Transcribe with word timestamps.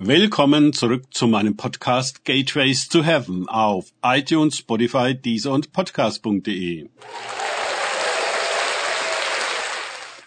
Willkommen 0.00 0.72
zurück 0.72 1.12
zu 1.12 1.26
meinem 1.26 1.56
Podcast 1.56 2.24
Gateways 2.24 2.86
to 2.86 3.02
Heaven 3.02 3.48
auf 3.48 3.92
iTunes, 4.00 4.58
Spotify, 4.58 5.12
Deezer 5.12 5.50
und 5.50 5.72
Podcast.de. 5.72 6.88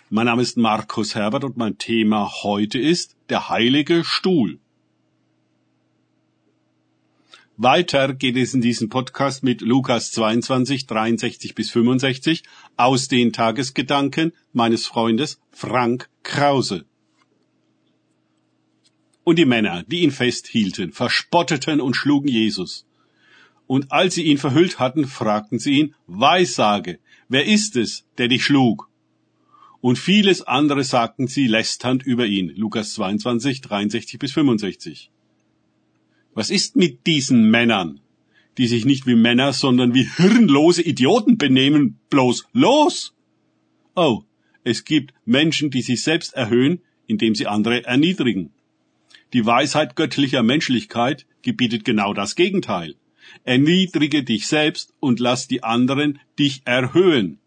Mein 0.10 0.26
Name 0.26 0.42
ist 0.42 0.58
Markus 0.58 1.16
Herbert 1.16 1.46
und 1.46 1.56
mein 1.56 1.78
Thema 1.78 2.44
heute 2.44 2.80
ist 2.80 3.16
der 3.30 3.48
heilige 3.48 4.04
Stuhl. 4.04 4.60
Weiter 7.56 8.14
geht 8.14 8.36
es 8.36 8.54
in 8.54 8.60
diesem 8.60 8.90
Podcast 8.90 9.42
mit 9.42 9.62
Lukas 9.62 10.12
22, 10.12 10.86
63 10.86 11.56
bis 11.56 11.72
65 11.72 12.44
aus 12.76 13.08
den 13.08 13.32
Tagesgedanken 13.32 14.34
meines 14.52 14.86
Freundes 14.86 15.40
Frank 15.50 16.10
Krause. 16.24 16.84
Und 19.24 19.38
die 19.38 19.46
Männer, 19.46 19.84
die 19.84 20.02
ihn 20.02 20.12
festhielten, 20.12 20.92
verspotteten 20.94 21.80
und 21.80 21.96
schlugen 21.96 22.28
Jesus. 22.28 22.86
Und 23.68 23.92
als 23.92 24.16
sie 24.16 24.24
ihn 24.24 24.38
verhüllt 24.38 24.80
hatten, 24.80 25.06
fragten 25.06 25.60
sie 25.60 25.74
ihn, 25.80 25.96
Weissage, 26.08 27.00
wer 27.30 27.46
ist 27.46 27.76
es, 27.76 28.06
der 28.18 28.28
dich 28.28 28.44
schlug? 28.44 28.90
Und 29.80 29.98
vieles 29.98 30.42
andere 30.44 30.84
sagten 30.84 31.28
sie 31.28 31.48
lästernd 31.48 32.04
über 32.04 32.26
ihn. 32.26 32.54
Lukas 32.56 32.94
22, 32.94 33.62
63 33.62 34.20
bis 34.20 34.32
65. 34.34 35.12
Was 36.34 36.50
ist 36.50 36.76
mit 36.76 37.08
diesen 37.08 37.50
Männern, 37.50 38.00
die 38.58 38.68
sich 38.68 38.86
nicht 38.86 39.08
wie 39.08 39.16
Männer, 39.16 39.54
sondern 39.54 39.94
wie 39.94 40.08
hirnlose 40.08 40.84
Idioten 40.84 41.38
benehmen, 41.38 42.00
bloß 42.10 42.48
los? 42.54 43.14
Oh, 43.96 44.24
es 44.64 44.86
gibt 44.86 45.14
Menschen, 45.26 45.72
die 45.72 45.82
sich 45.82 46.04
selbst 46.04 46.34
erhöhen, 46.34 46.82
indem 47.08 47.36
sie 47.36 47.48
andere 47.48 47.84
erniedrigen. 47.86 48.52
Die 49.34 49.46
Weisheit 49.46 49.96
göttlicher 49.96 50.44
Menschlichkeit 50.44 51.26
gebietet 51.42 51.86
genau 51.86 52.14
das 52.14 52.36
Gegenteil. 52.36 52.96
Erniedrige 53.44 54.24
dich 54.24 54.48
selbst 54.48 54.94
und 55.00 55.20
lass 55.20 55.48
die 55.48 55.64
anderen 55.64 56.20
dich 56.38 56.62
erhöhen. 56.66 57.40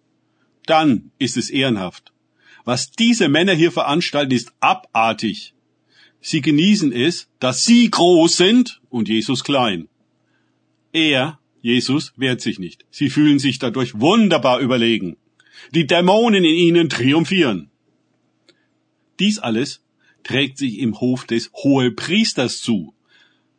Dann 0.66 1.10
ist 1.18 1.36
es 1.36 1.50
ehrenhaft. 1.50 2.12
Was 2.64 2.90
diese 2.90 3.28
Männer 3.28 3.52
hier 3.52 3.70
veranstalten, 3.70 4.32
ist 4.32 4.52
abartig. 4.60 5.52
Sie 6.20 6.40
genießen 6.40 6.90
es, 6.90 7.28
dass 7.38 7.64
sie 7.64 7.90
groß 7.90 8.38
sind 8.38 8.80
und 8.88 9.10
Jesus 9.10 9.44
klein. 9.44 9.88
Er, 10.92 11.38
Jesus, 11.60 12.14
wehrt 12.16 12.40
sich 12.40 12.58
nicht. 12.58 12.86
Sie 12.90 13.10
fühlen 13.10 13.38
sich 13.38 13.58
dadurch 13.58 14.00
wunderbar 14.00 14.60
überlegen. 14.60 15.16
Die 15.74 15.86
Dämonen 15.86 16.44
in 16.44 16.54
ihnen 16.54 16.88
triumphieren. 16.88 17.70
Dies 19.18 19.38
alles 19.38 19.83
trägt 20.24 20.58
sich 20.58 20.78
im 20.78 21.00
Hof 21.00 21.24
des 21.24 21.50
Hohepriesters 21.52 22.60
zu, 22.60 22.94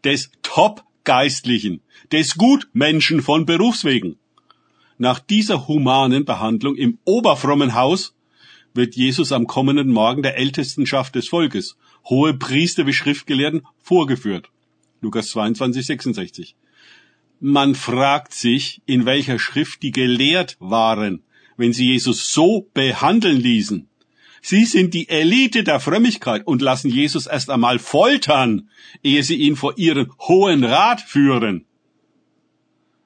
des 0.04 0.32
Top-Geistlichen, 0.42 1.82
des 2.12 2.36
Gutmenschen 2.36 3.22
von 3.22 3.46
Berufswegen. 3.46 4.18
Nach 4.98 5.20
dieser 5.20 5.68
humanen 5.68 6.26
Behandlung 6.26 6.76
im 6.76 7.00
oberfrommen 7.06 7.76
Haus 7.76 8.16
wird 8.74 8.96
Jesus 8.96 9.32
am 9.32 9.48
kommenden 9.48 9.92
Morgen 9.92 10.22
der 10.22 10.38
Ältestenschaft 10.38 11.16
des 11.16 11.30
Volkes, 11.30 11.78
hohe 12.10 12.34
Priester 12.34 12.86
wie 12.86 12.94
Schriftgelehrten, 12.94 13.64
vorgeführt. 13.78 14.50
Lukas 15.02 15.30
22, 15.30 15.86
66. 15.86 16.56
Man 17.40 17.76
fragt 17.76 18.34
sich, 18.34 18.82
in 18.86 19.06
welcher 19.06 19.40
Schrift 19.40 19.84
die 19.84 19.92
gelehrt 19.92 20.58
waren, 20.60 21.24
wenn 21.58 21.74
sie 21.74 21.92
Jesus 21.92 22.32
so 22.32 22.70
behandeln 22.74 23.40
ließen. 23.40 23.88
Sie 24.48 24.66
sind 24.66 24.94
die 24.94 25.10
Elite 25.10 25.64
der 25.64 25.80
Frömmigkeit 25.80 26.46
und 26.46 26.62
lassen 26.62 26.92
Jesus 26.92 27.26
erst 27.26 27.50
einmal 27.50 27.80
foltern, 27.80 28.70
ehe 29.02 29.24
sie 29.24 29.38
ihn 29.38 29.56
vor 29.56 29.74
ihren 29.76 30.12
hohen 30.20 30.64
Rat 30.64 31.02
führen. 31.02 31.66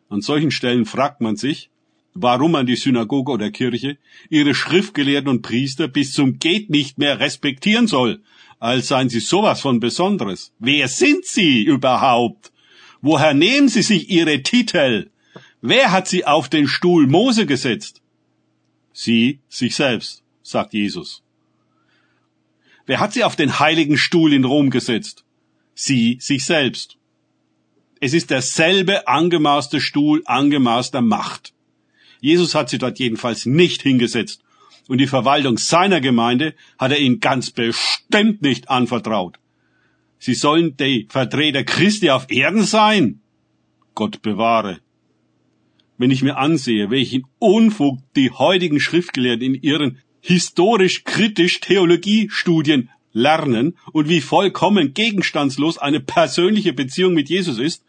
An 0.09 0.19
solchen 0.19 0.51
Stellen 0.51 0.85
fragt 0.85 1.21
man 1.21 1.37
sich, 1.37 1.69
warum 2.13 2.51
man 2.51 2.65
die 2.65 2.75
Synagoge 2.75 3.31
oder 3.31 3.51
Kirche, 3.51 3.97
ihre 4.29 4.53
Schriftgelehrten 4.53 5.29
und 5.29 5.41
Priester 5.41 5.87
bis 5.87 6.11
zum 6.11 6.39
geht 6.39 6.69
nicht 6.69 6.97
mehr 6.97 7.21
respektieren 7.21 7.87
soll, 7.87 8.21
als 8.59 8.89
seien 8.89 9.07
sie 9.07 9.21
sowas 9.21 9.61
von 9.61 9.79
Besonderes. 9.79 10.51
Wer 10.59 10.89
sind 10.89 11.25
sie 11.25 11.63
überhaupt? 11.63 12.51
Woher 13.01 13.33
nehmen 13.33 13.69
sie 13.69 13.83
sich 13.83 14.09
ihre 14.09 14.43
Titel? 14.43 15.09
Wer 15.61 15.93
hat 15.93 16.09
sie 16.09 16.25
auf 16.25 16.49
den 16.49 16.67
Stuhl 16.67 17.07
Mose 17.07 17.45
gesetzt? 17.45 18.01
Sie 18.91 19.39
sich 19.47 19.73
selbst, 19.73 20.21
sagt 20.43 20.73
Jesus. 20.73 21.23
Wer 22.89 22.99
hat 22.99 23.13
sie 23.13 23.23
auf 23.23 23.35
den 23.35 23.59
heiligen 23.59 23.99
Stuhl 23.99 24.33
in 24.33 24.45
Rom 24.45 24.71
gesetzt? 24.71 25.23
Sie 25.75 26.17
sich 26.19 26.43
selbst. 26.43 26.97
Es 27.99 28.15
ist 28.15 28.31
derselbe 28.31 29.07
angemaßte 29.07 29.79
Stuhl 29.79 30.23
angemaßter 30.25 30.99
Macht. 30.99 31.53
Jesus 32.19 32.55
hat 32.55 32.67
sie 32.67 32.79
dort 32.79 32.97
jedenfalls 32.97 33.45
nicht 33.45 33.83
hingesetzt. 33.83 34.41
Und 34.87 34.97
die 34.97 35.05
Verwaltung 35.05 35.59
seiner 35.59 36.01
Gemeinde 36.01 36.55
hat 36.79 36.89
er 36.89 36.97
ihnen 36.97 37.19
ganz 37.19 37.51
bestimmt 37.51 38.41
nicht 38.41 38.71
anvertraut. 38.71 39.37
Sie 40.17 40.33
sollen 40.33 40.75
die 40.75 41.05
Vertreter 41.11 41.63
Christi 41.63 42.09
auf 42.09 42.31
Erden 42.31 42.63
sein? 42.63 43.21
Gott 43.93 44.23
bewahre. 44.23 44.79
Wenn 45.99 46.09
ich 46.09 46.23
mir 46.23 46.37
ansehe, 46.37 46.89
welchen 46.89 47.27
Unfug 47.37 47.99
die 48.15 48.31
heutigen 48.31 48.79
Schriftgelehrten 48.79 49.45
in 49.45 49.61
ihren 49.61 49.99
historisch 50.21 51.03
kritisch 51.03 51.59
Theologiestudien 51.59 52.89
lernen 53.13 53.77
und 53.91 54.09
wie 54.09 54.21
vollkommen 54.21 54.93
gegenstandslos 54.93 55.77
eine 55.77 55.99
persönliche 55.99 56.73
Beziehung 56.73 57.13
mit 57.13 57.29
Jesus 57.29 57.57
ist, 57.57 57.83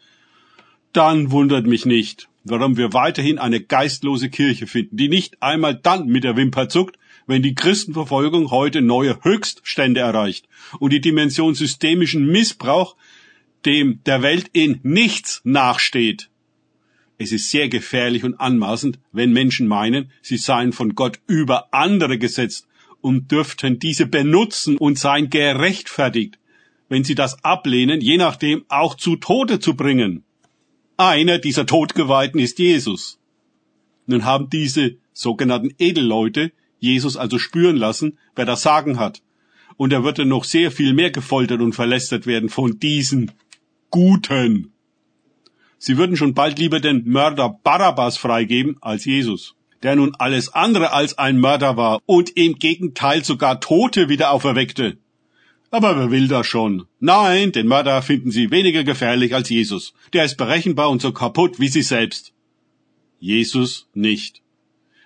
dann 0.93 1.31
wundert 1.31 1.67
mich 1.67 1.85
nicht, 1.85 2.27
warum 2.43 2.77
wir 2.77 2.93
weiterhin 2.93 3.37
eine 3.37 3.61
geistlose 3.61 4.29
Kirche 4.29 4.67
finden, 4.67 4.97
die 4.97 5.09
nicht 5.09 5.41
einmal 5.41 5.75
dann 5.75 6.07
mit 6.07 6.23
der 6.23 6.35
Wimper 6.35 6.69
zuckt, 6.69 6.97
wenn 7.27 7.43
die 7.43 7.55
Christenverfolgung 7.55 8.51
heute 8.51 8.81
neue 8.81 9.23
Höchststände 9.23 9.99
erreicht 9.99 10.47
und 10.79 10.91
die 10.91 11.01
Dimension 11.01 11.53
systemischen 11.53 12.27
Missbrauch 12.27 12.95
dem 13.65 14.03
der 14.05 14.23
Welt 14.23 14.49
in 14.53 14.79
nichts 14.81 15.41
nachsteht. 15.43 16.30
Es 17.21 17.31
ist 17.31 17.51
sehr 17.51 17.69
gefährlich 17.69 18.23
und 18.23 18.39
anmaßend, 18.39 18.97
wenn 19.11 19.31
Menschen 19.31 19.67
meinen, 19.67 20.11
sie 20.23 20.37
seien 20.37 20.73
von 20.73 20.95
Gott 20.95 21.19
über 21.27 21.71
andere 21.71 22.17
gesetzt 22.17 22.67
und 22.99 23.31
dürften 23.31 23.77
diese 23.77 24.07
benutzen 24.07 24.75
und 24.77 24.97
seien 24.97 25.29
gerechtfertigt, 25.29 26.39
wenn 26.89 27.03
sie 27.03 27.13
das 27.13 27.43
ablehnen, 27.43 28.01
je 28.01 28.17
nachdem 28.17 28.65
auch 28.69 28.95
zu 28.95 29.17
Tode 29.17 29.59
zu 29.59 29.75
bringen. 29.75 30.23
Einer 30.97 31.37
dieser 31.37 31.67
Todgeweihten 31.67 32.39
ist 32.39 32.57
Jesus. 32.57 33.19
Nun 34.07 34.25
haben 34.25 34.49
diese 34.49 34.95
sogenannten 35.13 35.75
Edelleute 35.77 36.51
Jesus 36.79 37.17
also 37.17 37.37
spüren 37.37 37.77
lassen, 37.77 38.17
wer 38.35 38.45
das 38.45 38.63
Sagen 38.63 38.97
hat. 38.97 39.21
Und 39.77 39.93
er 39.93 40.03
würde 40.03 40.25
noch 40.25 40.43
sehr 40.43 40.71
viel 40.71 40.95
mehr 40.95 41.11
gefoltert 41.11 41.61
und 41.61 41.73
verlästert 41.73 42.25
werden 42.25 42.49
von 42.49 42.79
diesen 42.79 43.31
Guten. 43.91 44.73
Sie 45.83 45.97
würden 45.97 46.15
schon 46.15 46.35
bald 46.35 46.59
lieber 46.59 46.79
den 46.79 47.09
Mörder 47.09 47.57
Barabbas 47.63 48.15
freigeben 48.15 48.77
als 48.81 49.03
Jesus, 49.03 49.55
der 49.81 49.95
nun 49.95 50.13
alles 50.13 50.53
andere 50.53 50.93
als 50.93 51.17
ein 51.17 51.39
Mörder 51.39 51.75
war 51.75 52.03
und 52.05 52.29
im 52.37 52.59
Gegenteil 52.59 53.23
sogar 53.23 53.59
Tote 53.59 54.07
wieder 54.07 54.29
auferweckte. 54.29 54.97
Aber 55.71 55.97
wer 55.97 56.11
will 56.11 56.27
das 56.27 56.45
schon? 56.45 56.85
Nein, 56.99 57.51
den 57.51 57.65
Mörder 57.65 58.03
finden 58.03 58.29
sie 58.29 58.51
weniger 58.51 58.83
gefährlich 58.83 59.33
als 59.33 59.49
Jesus. 59.49 59.95
Der 60.13 60.23
ist 60.23 60.37
berechenbar 60.37 60.91
und 60.91 61.01
so 61.01 61.13
kaputt 61.13 61.59
wie 61.59 61.69
sie 61.69 61.81
selbst. 61.81 62.31
Jesus 63.19 63.87
nicht. 63.95 64.43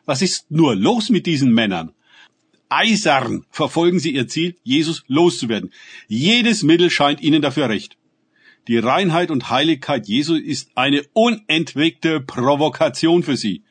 Was 0.04 0.22
ist 0.22 0.52
nur 0.52 0.76
los 0.76 1.10
mit 1.10 1.26
diesen 1.26 1.54
Männern? 1.54 1.94
Eisern 2.68 3.46
verfolgen 3.50 4.00
sie 4.00 4.14
ihr 4.14 4.28
Ziel, 4.28 4.58
Jesus 4.64 5.06
loszuwerden. 5.08 5.72
Jedes 6.10 6.64
Mittel 6.64 6.90
scheint 6.90 7.22
ihnen 7.22 7.42
dafür 7.42 7.70
recht. 7.70 7.96
Die 8.68 8.78
Reinheit 8.80 9.30
und 9.30 9.50
Heiligkeit 9.52 10.08
Jesu 10.08 10.36
ist 10.36 10.72
eine 10.74 11.04
unentwegte 11.14 12.20
Provokation 12.20 13.22
für 13.22 13.38
sie. 13.38 13.64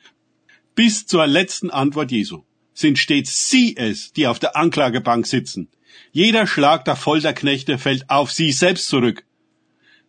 Bis 0.73 1.05
zur 1.05 1.27
letzten 1.27 1.69
Antwort 1.69 2.11
Jesu 2.11 2.43
sind 2.73 2.97
stets 2.97 3.49
sie 3.49 3.75
es, 3.75 4.13
die 4.13 4.27
auf 4.27 4.39
der 4.39 4.55
Anklagebank 4.55 5.27
sitzen. 5.27 5.69
Jeder 6.11 6.47
Schlag 6.47 6.85
der 6.85 6.95
Folterknechte 6.95 7.77
fällt 7.77 8.09
auf 8.09 8.31
sie 8.31 8.51
selbst 8.51 8.87
zurück. 8.87 9.25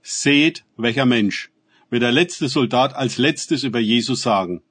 Seht, 0.03 0.65
welcher 0.77 1.07
Mensch, 1.07 1.51
wird 1.91 2.03
der 2.03 2.13
letzte 2.13 2.49
Soldat 2.49 2.95
als 2.95 3.19
letztes 3.19 3.65
über 3.65 3.81
Jesus 3.81 4.23
sagen. 4.23 4.63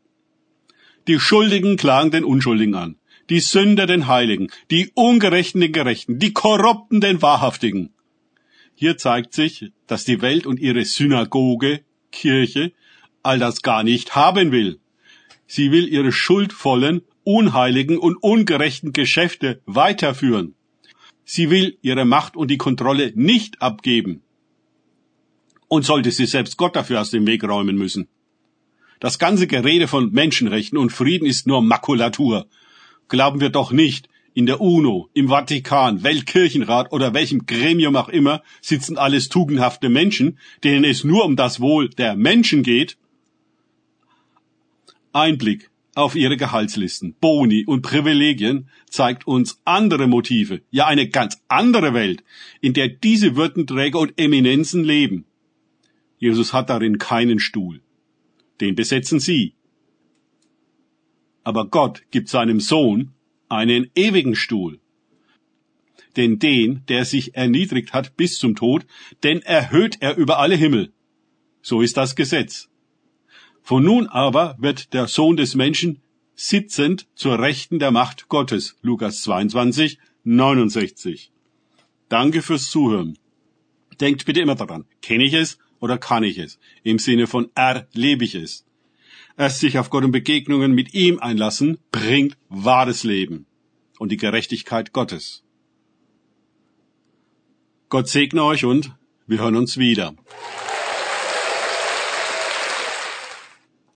Die 1.08 1.20
Schuldigen 1.20 1.78
klagen 1.78 2.12
den 2.12 2.24
Unschuldigen 2.24 2.76
an, 2.76 2.96
die 3.30 3.40
Sünder 3.40 3.86
den 3.86 4.08
Heiligen, 4.08 4.50
die 4.72 4.92
Ungerechten 4.94 5.62
den 5.62 5.72
Gerechten, 5.72 6.20
die 6.20 6.34
Korrupten 6.34 7.02
den 7.02 7.22
Wahrhaftigen. 7.22 7.95
Hier 8.76 8.98
zeigt 8.98 9.34
sich, 9.34 9.72
dass 9.88 10.04
die 10.04 10.22
Welt 10.22 10.46
und 10.46 10.60
ihre 10.60 10.84
Synagoge, 10.84 11.82
Kirche, 12.12 12.74
all 13.24 13.40
das 13.40 13.62
gar 13.62 13.84
nicht 13.84 14.16
haben 14.16 14.52
will. 14.52 14.80
Sie 15.48 15.72
will 15.72 15.88
ihre 15.88 16.12
schuldvollen, 16.12 17.02
unheiligen 17.24 17.98
und 17.98 18.18
ungerechten 18.18 18.94
Geschäfte 18.94 19.62
weiterführen. 19.66 20.56
Sie 21.24 21.50
will 21.50 21.78
ihre 21.82 22.06
Macht 22.06 22.36
und 22.36 22.52
die 22.52 22.58
Kontrolle 22.58 23.12
nicht 23.16 23.62
abgeben. 23.62 24.22
Und 25.68 25.86
sollte 25.86 26.12
sie 26.12 26.28
selbst 26.28 26.58
Gott 26.58 26.76
dafür 26.76 27.02
aus 27.02 27.12
dem 27.12 27.26
Weg 27.26 27.44
räumen 27.44 27.78
müssen. 27.78 28.08
Das 29.00 29.20
ganze 29.20 29.48
Gerede 29.48 29.88
von 29.88 30.12
Menschenrechten 30.12 30.78
und 30.78 30.92
Frieden 30.92 31.26
ist 31.26 31.48
nur 31.48 31.62
Makulatur. 31.62 32.48
Glauben 33.08 33.42
wir 33.42 33.50
doch 33.50 33.72
nicht, 33.72 34.08
in 34.36 34.46
der 34.46 34.60
UNO, 34.60 35.10
im 35.14 35.30
Vatikan, 35.30 36.04
Weltkirchenrat 36.04 36.92
oder 36.92 37.14
welchem 37.14 37.46
Gremium 37.46 37.96
auch 37.96 38.10
immer 38.10 38.44
sitzen 38.62 38.98
alles 38.98 39.30
tugendhafte 39.30 39.88
Menschen, 39.88 40.38
denen 40.64 40.84
es 40.84 41.06
nur 41.06 41.24
um 41.24 41.38
das 41.38 41.62
Wohl 41.62 41.88
der 41.88 42.18
Menschen 42.18 42.62
geht. 42.62 42.98
Einblick 45.14 45.72
auf 45.96 46.18
ihre 46.18 46.36
Gehaltslisten, 46.36 47.16
Boni 47.22 47.64
und 47.66 47.82
Privilegien 47.82 48.68
zeigt 48.90 49.26
uns 49.26 49.62
andere 49.64 50.06
Motive, 50.06 50.62
ja 50.70 50.86
eine 50.86 51.08
ganz 51.08 51.42
andere 51.48 51.94
Welt, 51.94 52.22
in 52.60 52.74
der 52.74 52.90
diese 52.90 53.38
Würdenträger 53.38 54.00
und 54.00 54.20
Eminenzen 54.20 54.84
leben. 54.84 55.24
Jesus 56.18 56.52
hat 56.52 56.70
darin 56.70 56.98
keinen 56.98 57.40
Stuhl. 57.40 57.80
Den 58.60 58.76
besetzen 58.76 59.22
sie. 59.22 59.54
Aber 61.46 61.68
Gott 61.68 62.04
gibt 62.12 62.28
seinem 62.28 62.60
Sohn 62.60 63.15
einen 63.50 63.90
ewigen 63.96 64.36
Stuhl. 64.36 64.80
Denn 66.16 66.40
den, 66.40 66.84
der 66.88 67.06
sich 67.06 67.36
erniedrigt 67.36 67.94
hat 67.94 68.16
bis 68.16 68.38
zum 68.38 68.56
Tod, 68.56 68.86
den 69.24 69.42
erhöht 69.42 69.98
er 70.00 70.16
über 70.16 70.40
alle 70.40 70.56
Himmel. 70.56 70.94
So 71.62 71.82
ist 71.82 71.98
das 71.98 72.16
Gesetz. 72.16 72.70
Von 73.62 73.84
nun 73.84 74.08
aber 74.08 74.56
wird 74.60 74.94
der 74.94 75.08
Sohn 75.08 75.38
des 75.38 75.56
Menschen 75.56 76.02
sitzend 76.36 77.08
zur 77.16 77.40
Rechten 77.40 77.80
der 77.80 77.92
Macht 77.92 78.30
Gottes. 78.30 78.78
Lukas 78.82 79.22
22, 79.24 79.98
69. 80.24 81.32
Danke 82.10 82.42
fürs 82.42 82.70
Zuhören. 82.70 83.18
Denkt 84.00 84.26
bitte 84.26 84.42
immer 84.42 84.56
daran, 84.56 84.86
kenne 85.02 85.24
ich 85.24 85.34
es 85.34 85.58
oder 85.80 85.98
kann 85.98 86.24
ich 86.24 86.38
es? 86.38 86.60
Im 86.84 87.00
Sinne 87.00 87.28
von 87.28 87.50
erlebe 87.56 88.26
ich 88.26 88.36
es. 88.36 88.66
Erst 89.38 89.60
sich 89.60 89.78
auf 89.78 89.90
Gott 89.90 90.06
und 90.06 90.12
Begegnungen 90.12 90.74
mit 90.74 90.94
ihm 90.94 91.20
einlassen, 91.20 91.78
bringt 91.92 92.38
wahres 92.48 93.04
Leben 93.04 93.46
und 94.00 94.12
die 94.12 94.18
Gerechtigkeit 94.18 94.94
Gottes. 94.94 95.44
Gott 97.90 98.08
segne 98.08 98.44
euch 98.44 98.66
und 98.66 98.96
wir 99.28 99.40
hören 99.40 99.56
uns 99.56 99.78
wieder. 99.78 100.16